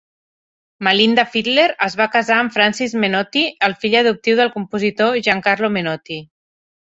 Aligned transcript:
Malinda 0.85 1.23
Fitler 1.33 1.65
es 1.87 1.95
va 1.99 2.07
casar 2.15 2.37
amb 2.43 2.55
Francis 2.55 2.95
Menotti, 3.03 3.43
el 3.69 3.77
fill 3.83 3.99
adoptiu 4.01 4.39
del 4.39 4.51
compositor 4.57 5.19
Gian 5.27 5.47
Carlo 5.49 5.71
Menotti. 5.77 6.19